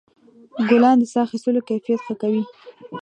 ګلان 0.69 0.97
د 1.01 1.03
ساه 1.13 1.25
اخیستلو 1.27 1.65
کیفیت 1.69 1.99
ښه 2.05 2.13
کوي. 2.21 2.43